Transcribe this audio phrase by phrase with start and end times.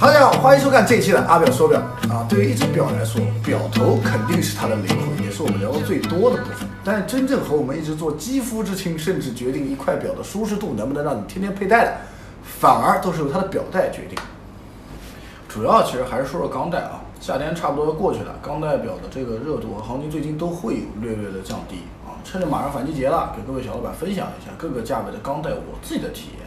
[0.00, 2.24] 哈喽，大家好，欢迎收看这一期的阿表说表啊。
[2.28, 6.68] 对于一只表来说，表头肯定是它的灵魂，也是我们聊的最多的部分。
[6.84, 11.96] 但真正和我们一直做肌肤之亲，甚至决定一块表的舒适度能不能让你天天佩戴的，
[12.44, 14.16] 反而都是由它的表带决定。
[15.48, 22.14] 主要其实还是说说钢带啊，夏天差不多要过去了，钢带表的这个热度和行情最近都会有略略的降低啊。
[22.22, 26.46] 趁着马上反季节了，给各位小老板分享一下各个价位的钢带我自己的体验。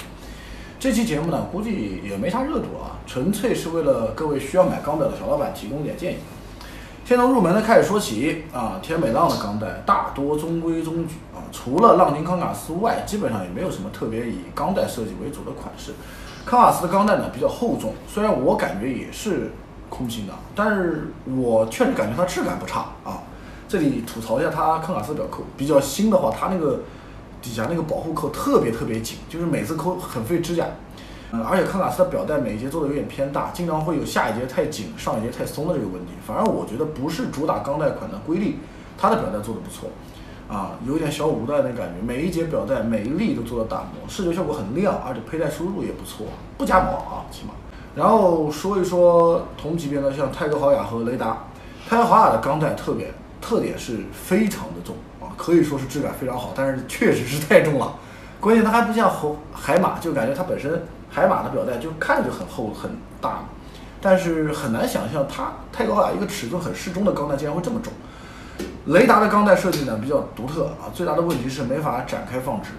[0.79, 6.17] 这期节目呢，估计也没啥热度啊，纯粹是为了各位需要买钢表的小老板提供点建议。
[7.05, 15.91] 先从入门的开始说起啊，天美浪的钢带大多中规中矩啊，除了浪琴康卡斯外，基本上也没有什么特别以钢带设计为主的款式。
[16.45, 19.51] 康卡斯的钢带呢比较厚重，虽然我感觉也是
[19.89, 23.23] 空心的，但是我确实感觉它质感不差啊。
[23.67, 26.79] 这里吐槽一下它康卡斯表扣，比较新的话，它那个。
[27.41, 30.63] 底下那个保护扣特别特别紧，就是每次扣很费指甲。
[31.33, 36.11] 嗯，而且康卡斯的表带每一节做的有点偏大，经常会有下一节太紧、上一节太松的这个问题。
[36.27, 38.57] 反而我觉得不是主打钢带款的瑰丽，
[38.97, 39.89] 它的表带做的不错，
[40.53, 42.01] 啊，有点小五代那感觉。
[42.05, 46.25] 每一节表带每一粒都做了打磨，视觉效果很亮，而且佩戴舒适度也不错，
[46.57, 47.53] 不夹毛啊，起码。
[47.95, 51.45] 然后说一说同级别的，像泰格豪雅和雷达。
[51.87, 55.31] 泰格豪雅的钢带特别特点是非常的重啊。
[55.37, 57.95] 可以说是质感非常好，但是确实是太重了。
[58.39, 63.43] 关键它还不像猴海马，就感觉它本身海马的表带就看着就很厚很大，
[64.01, 67.91] 但是很难想象它太高了，一个尺寸很适中的钢带竟然会这么重。
[68.85, 72.69] 雷达的钢带设计呢比较独特啊，最大的问题是没法展开放置，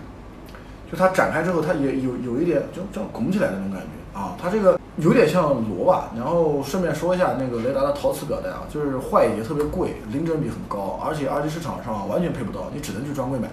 [0.90, 4.78] 就它展开之后它也有有一点就就拱起来的那种感觉啊，它这个。
[4.98, 13.48] 有点像螺吧，然后顺便说一下那个雷达的陶瓷表带啊，就是坏也特别贵，零整比很高，而且二级市场上完全配不到，你只能去专柜买，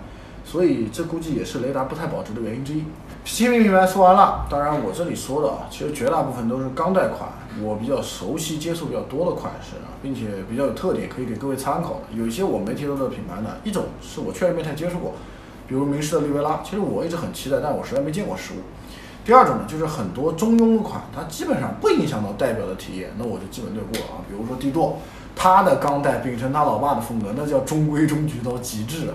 [0.50, 2.84] 所以这估计也是雷达不太保值的原因之一。
[3.24, 7.30] 新品品牌说完了，当然我这里说的啊，其实绝大部分都是钢带款，
[7.62, 12.00] 我比较熟悉、接触比较多的款式啊，并且比较有特点，可以给各位参考的。
[12.16, 15.14] 有一些我没提到的品牌呢，一种是我确实没太接触过，
[15.68, 18.58] 比如名仕的利维拉，其实我一直很期待，但我实在没见过实物。
[19.24, 24.26] 第二种呢，就是很多中庸的款，它基本上不影响到代表的体验，那我就基本略过了啊。
[24.28, 24.98] 比如说帝舵，
[25.36, 29.14] 它的钢带秉承他老爸的风格，那叫中规中矩到极致了。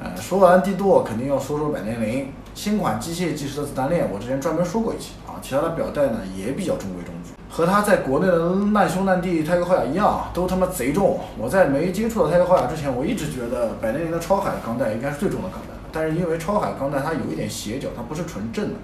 [0.00, 5.40] 呃，说完帝舵，肯定要说说百年灵新款机械计时的子弹链，我之前专门说过一期啊。
[5.42, 11.18] 其他的表带呢也比较中规中矩，和它在国内的难兄难弟泰格豪雅一样，都他妈贼重。
[11.36, 18.74] 我在没接触到泰格豪雅之前，我一直觉得百年灵的超海钢带应该是最重的钢带，但是因为超海钢带它有一点斜角，它不是纯正的。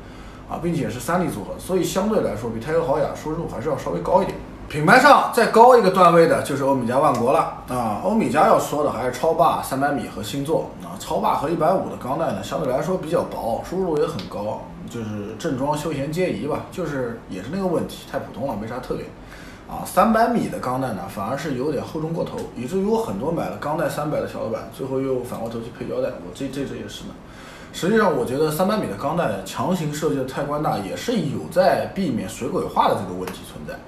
[0.46, 4.36] 啊，并且是三力组合，所以相对来说比泰格豪雅舒适度还是要稍微高一点。
[4.74, 8.00] 品牌上再高一个段位的就是欧米茄万国了啊。
[8.02, 10.98] 欧米茄要说的还是超霸三百米和星座啊。
[10.98, 16.64] 超霸和一百五的钢带呢，相对来说比较薄，舒适度也很高，就是正装休闲皆宜吧。
[16.72, 19.06] 就是也是那个问题，太普通了，没啥特点。
[19.68, 26.08] 啊，三百米的钢带呢，反而是有点厚重过头，以至于我很多买了钢带三百的小老板，最后又反过头去配胶带。
[26.08, 27.10] 我这这这也是呢。
[27.72, 33.78] 实际上，我觉得三百米的钢带强行设计的太宽大，也是有在避免水鬼化的这个问题存在。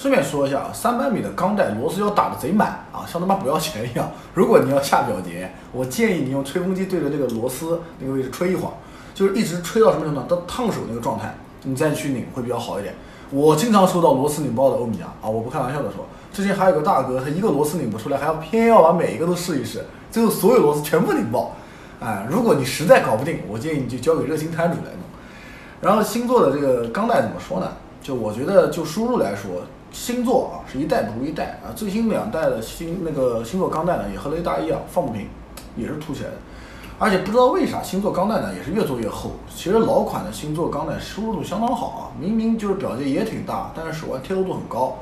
[0.00, 4.10] 顺便说一下啊，三百米的钢带螺丝要打的贼满啊，像他妈不要钱一样。
[4.32, 8.72] 如果你要下表节，我建议你用吹风机对着这个螺丝那个位置吹一会儿，
[9.12, 11.34] 就是一直吹到什么程度，到烫手那个状态，
[11.64, 12.94] 你再去拧会比较好一点。
[13.30, 21.54] 我经常收到螺丝拧爆的欧米茄啊，我不开玩笑的说，之前还有个大哥，他一个螺丝拧不出来，还要偏要把每一个都试一试，最后所有螺丝全部拧爆。
[22.00, 25.02] 哎，如果你实在搞不定，我建议你就交给热心摊主来弄。
[25.82, 27.70] 然后星座的这个钢带怎么说呢？
[28.02, 29.60] 就我觉得就输入来说，
[29.92, 31.74] 星座啊是一代不如一代啊。
[31.74, 35.28] 最新两代的星那个星座钢带呢，也和雷达一样放不平，
[35.76, 36.36] 也是凸起来的。
[36.98, 39.30] 而且不知道为啥星座钢带呢也是越做越厚。
[39.48, 44.98] 其实老款的星座钢带舒适度相当好啊，明明就是表节也挺大，但是手腕贴合度很高。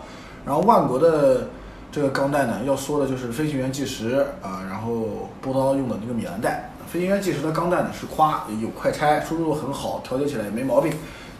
[0.47, 1.49] 然后万国的
[1.91, 6.70] 这个钢带呢，要说的就是飞行员计时啊，然后波涛用的那个米兰带。
[6.87, 10.93] 飞行员计时的钢带呢是夸有快拆，舒适度很好，调节起来也没毛病。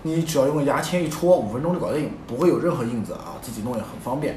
[0.03, 4.36] 你只要用牙签一戳，五分钟就搞定，不会有任何印子啊，自己弄也很方便，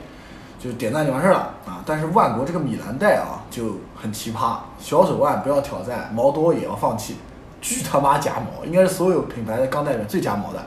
[0.60, 1.84] 就点赞就完事儿了啊。
[1.86, 7.18] 但是万国这个米兰带啊就很奇葩，小手腕不要挑战，毛多也要放弃，
[7.62, 10.60] 巨他妈夹毛，应该是所有品牌的钢带里面最夹毛的。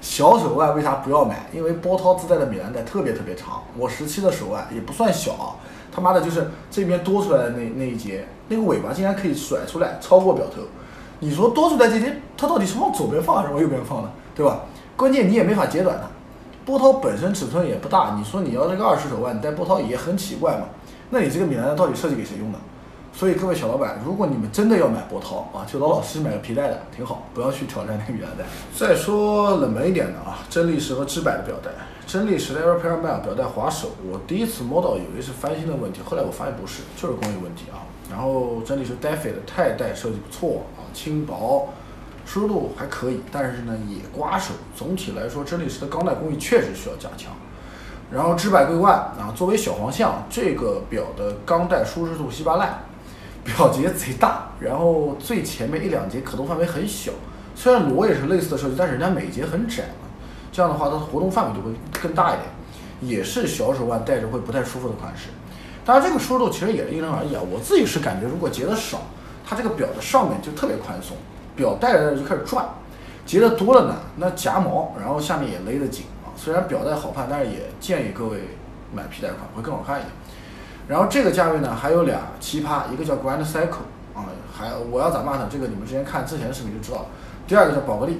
[0.00, 1.46] 小手腕为啥不要买？
[1.52, 5.56] 因为波涛自带的米兰带特别特别长，我十七的手腕也不算小。
[5.92, 10.62] 他妈的，就是这边多出来的那那一节，那个尾巴竟然可以甩出来超过表头。
[11.18, 14.10] 你说多出来这节，它到底是往左边放还是往右边放呢？
[14.40, 14.60] 对吧？
[14.96, 16.08] 关键你也没法截短它。
[16.64, 20.64] 波涛本身尺寸也不大，你说你要这个二十手腕，你戴波涛也很奇怪嘛？
[21.10, 22.58] 那你这个米兰到底设计给谁用的？
[23.12, 28.44] 所以各位小老板，如果你们真的要买波涛啊，就老老实实买个皮带的，挺好，不要去挑战那个米兰带。
[28.74, 31.70] 再说冷门一点的啊，真力时和知柏的表带。
[32.06, 37.82] 真力时的 Air Paramount 表带滑手，我第一次摸到以为是翻新的问题，后来我发现不是，就是工艺问题啊。
[38.10, 41.68] 然后真力时 Daffy 的钛带设计不错啊，轻薄，
[42.32, 44.54] 舒适度还可以，但是呢也刮手。
[44.76, 47.32] 总体来说，真力时的钢带工艺确实需要加强。
[48.08, 52.84] 然后知柏桂冠啊，作为小黄象，这个表的钢带舒适度稀巴烂。
[53.42, 57.10] 表节贼大，然后最前面一两节可动范围很小。
[57.56, 60.06] 虽然螺也是类似的设计，但是人家每节很窄嘛，
[60.52, 62.44] 这样的话它的活动范围就会更大一点，
[63.00, 65.30] 也是小手腕戴着会不太舒服的款式。
[65.84, 69.00] 当然这个舒适度其实也是因人而异啊，我自己是感觉如果结的少，
[69.44, 71.16] 它这个表的上面就特别宽松，
[71.60, 72.64] 表戴着就开始转；
[73.26, 76.32] 结的多了呢，那夹毛，然后下面也勒得紧啊。
[76.34, 78.38] 虽然表带好看，但是也建议各位
[78.94, 80.10] 买皮带款会更好看一点。
[80.88, 83.84] 然后这个价位呢，还有俩奇葩，一个叫 Grand Cycle
[84.14, 85.44] 啊，还我要咋骂它？
[85.50, 87.06] 这个你们之前看之前的视频就知道了。
[87.46, 88.18] 第二个叫宝格丽，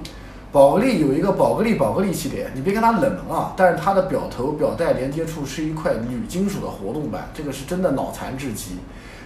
[0.53, 8.77] 宝格丽有一个宝格丽宝格丽系列，你别看它冷门啊，但是它的表头表带连接处是一块铝金属的活动板，这个是真的脑残至极。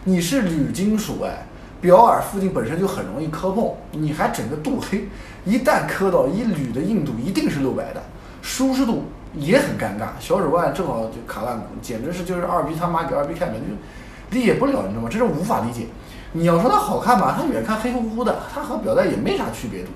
[0.05, 1.47] 你是铝金属哎，
[1.85, 5.07] 表耳附近本身就很容易磕碰，你还整个镀黑，
[5.45, 8.03] 一旦磕到，一铝的硬度一定是露白的，
[8.41, 9.05] 舒适度。
[9.35, 15.09] 也很尴尬，小手腕正好就卡烂骨，简直是就是二逼他妈给二逼开门，就理解不了，你知道吗？
[15.11, 15.89] 这是无法理解。
[16.33, 19.89] 你要说它好看吧，它远看黑乎乎的，它和表带也没啥区别度。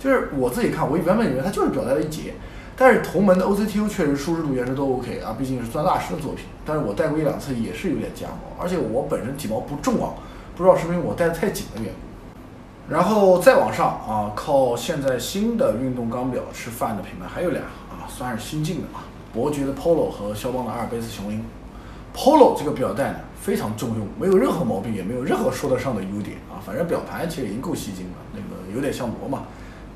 [0.00, 2.32] 就是我自己看，我原本以为它就是表带的一节，
[2.76, 6.46] 但是同门的 OCTU 确实舒适度颜值都 OK 啊，毕竟是钻大师的作品。
[6.64, 10.16] 但是我戴过一两次也是有点夹毛，而且我本身体毛不重啊，
[10.58, 12.92] 不知道是不是我戴的太紧的缘故。
[12.92, 18.02] 然后再往上啊，靠现在新的运动钢表吃饭的品牌还有俩啊。
[18.08, 21.44] 算是新进的啊，伯爵的 Polo 和肖邦的阿尔卑斯雄鹰。
[22.12, 26.58] Polo 这个表带呢非常重用，没有任何毛病，也没有任何说得上的优点啊。
[26.66, 29.44] 反正表盘其实已经够吸睛了，那个有点像膜嘛，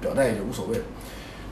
[0.01, 0.85] 表带也就无所谓了。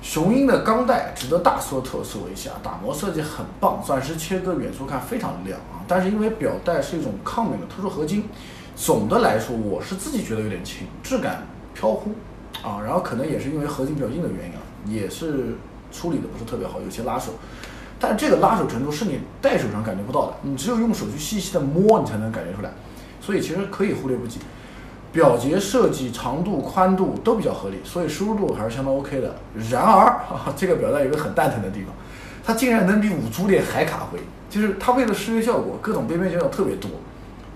[0.02, 5.82] 雄鹰的钢带值得大说特说一下，打磨设计很棒，钻石切割远处看非常亮啊。
[5.88, 8.28] 但是因为表带是一种抗敏的特殊合金，
[8.80, 12.12] 总的来说我是自己觉得有点轻，质感飘忽
[12.62, 12.80] 啊。
[12.82, 15.54] 然后可能也是因为合金比较硬的原因啊，也是。
[15.92, 17.32] 处理的不是特别好，有些拉手，
[17.98, 22.70] 但这个拉手程度是你戴手上感觉不到的，你只有用手去细细的摸，你才能感觉出来。
[23.20, 24.38] 所以其实可以忽略不计。
[25.10, 29.34] 表节设计长度、宽度都比较合理，所以舒适度还是相当 OK 的。
[29.68, 31.92] 然而，啊这个表带有个很蛋疼的地方，
[32.44, 36.88] 它竟然能比五珠链还卡灰，就是它为了视觉效果，各种边边角角特别多，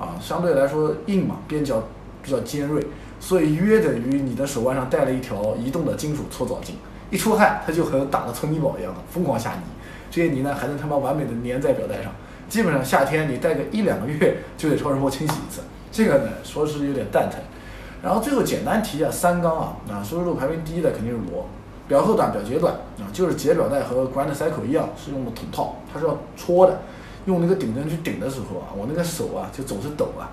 [0.04, 1.82] 啊，相对来说硬嘛，边角
[2.22, 2.84] 比较尖锐，
[3.18, 6.72] 所以约等于你的手腕上带了一条移动的金属搓澡巾。
[7.10, 9.62] 一出汗，它就和打了搓泥宝一样的疯狂下泥，
[10.10, 12.12] 这些泥呢还能他妈完美的粘在表带上。
[12.48, 15.60] 基本上夏天你戴个一两个月就得超声波清洗一次，
[15.90, 17.40] 这个呢说是有点蛋疼。
[18.02, 21.46] 然后最后简单提一下三缸啊，啊舒适度排名第一的肯定是螺，
[21.88, 26.80] 表厚短，表节短啊，就是节表带和 Grand Cycle 一样是用的筒套，它是要搓的，
[27.26, 30.30] 用那个顶针去顶的时候啊，我那个手啊就总是抖啊。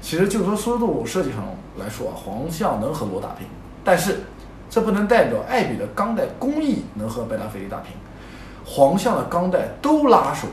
[0.00, 1.44] 其实就是说舒适度设计上
[1.78, 3.46] 来说啊，黄象能和罗打平，
[3.84, 4.20] 但是。
[4.72, 7.92] 这不能代表艾比的钢带工艺能和百达翡丽打平，
[8.64, 10.46] 黄象的钢带都拉手，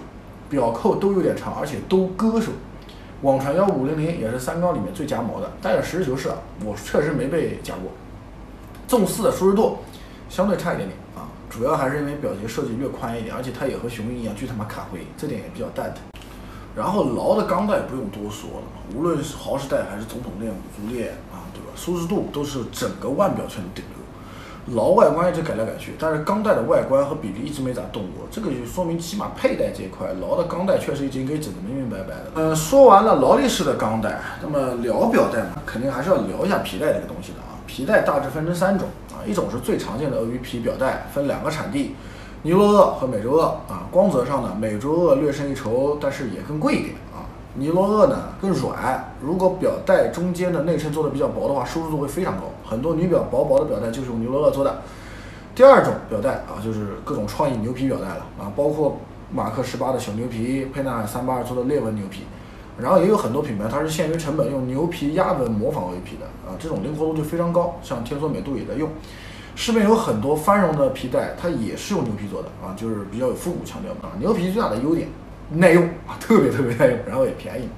[0.50, 2.52] 表扣都有点长，而且都割手。
[3.22, 7.92] 网传幺五零零也是三缸里面最夹毛的，但是实事求是啊，我确实没被夹过。
[8.88, 9.78] 纵四的舒适度
[10.30, 11.27] 相对差一点点啊，
[11.58, 16.04] 主要还是因为表节设计略宽一点，而且它也和雄鹰一样巨他妈卡灰，这点也比较蛋疼。
[16.76, 21.74] 然后劳的钢带不用多说了，无论是豪士带还是总统链、五足链啊，对吧？
[21.76, 24.76] 舒适度都是整个腕表圈的顶流。
[24.76, 32.32] 劳外观一直改来改去，但是钢带的外观和比例一直没咋动过，这个就说明起码佩戴这一块，劳的钢带确实已经给整得明明白白的。
[32.36, 37.58] 呃，说完了劳力士的钢带，那么聊表带嘛，肯定还是要聊一下皮带这个东西的啊。
[37.66, 38.88] 皮带大致分成三种，
[39.28, 41.96] 一种是最常见的鳄鱼皮表带，分两个产地，
[42.44, 43.86] 尼罗鳄和美洲鳄啊。
[43.92, 47.28] 光泽上呢，美洲鳄略胜一筹，但是也更贵一点啊。
[47.56, 52.44] 尼罗鳄呢更软，如果表带中间的内衬做的比较薄的话，舒适度会非常高。
[52.64, 54.82] 很多女表薄薄的表带就是用尼罗鳄做的。
[55.54, 58.98] 第二种表带啊，就是各种创意牛皮表带了啊，包括
[59.32, 62.24] 马克十八的小牛皮，沛纳海三八二做的裂纹牛皮，
[62.80, 67.80] 然后也有很多品牌它是限于成本用牛皮压纹模仿鳄鱼皮的啊，这种灵活度就非常高。
[67.82, 68.90] 像天梭美度也在用，
[69.56, 74.14] 市面有很多翻绒的皮带，它也是用牛皮做的啊，就是比较有复古腔调啊。
[74.20, 75.08] 牛皮最大的优点。
[75.50, 77.70] 耐用啊，特别特别耐用，然后也便宜。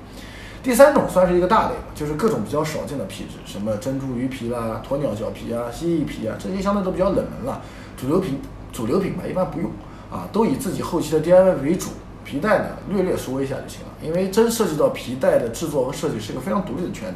[0.64, 7.62] 第三种算是一个大类吧，就是各种比较少见的皮质，什么珍珠鱼皮啦、鸵鸟脚皮啊、蜥蜴皮啊，这些相对都比较冷门了。
[7.96, 8.40] 主流品
[8.74, 9.70] 主流品牌一般不用
[10.12, 11.90] 啊，都以自己后期的 DIY 为主。
[12.30, 17.16] 皮带呢略略说一下就行了，因为真涉及到皮带的制作和设计是一个非常独立的圈子，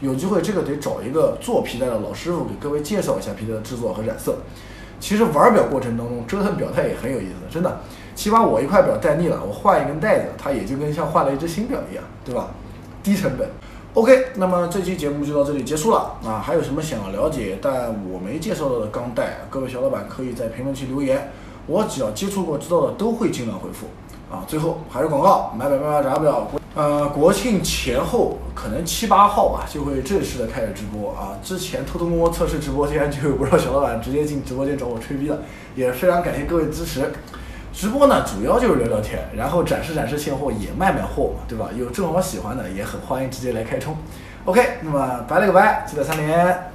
[0.00, 4.36] 有机会这个得找一个做皮带的老师傅给各位介绍一下皮带的制作和染色。
[5.00, 7.80] 其实玩表过程当中折腾表带也很有意思，真的。
[8.14, 12.50] 起码我一块表戴腻了，我换一根带子，它也就跟像换了一只新表一样，对吧？
[13.02, 13.48] 低成本。
[13.94, 16.38] OK，那么这期节目就到这里结束了啊！
[16.38, 21.30] 还有什么想了解但我没介绍到的钢带，各位小老板可以在评论区留言，
[21.66, 23.88] 我只要接触过知道的都会尽量回复
[24.32, 24.42] 啊。
[24.48, 26.48] 最后还是广告，买买买买炸表。
[26.74, 31.36] 呃，国庆前后可能七八号吧，就会正式的开始直播啊。
[31.42, 35.38] 之前偷偷摸摸测试直播间，就有不少小老板直接进直播间找我吹逼了，
[35.74, 37.12] 也非常感谢各位支持。
[37.74, 41.68] 直播呢，主要就是聊聊天，然后展示展示现货，也卖卖货嘛，对吧？
[41.78, 43.94] 有正好喜欢的，也很欢迎直接来开冲。
[44.46, 46.71] OK，那么拜了个拜，记得三连。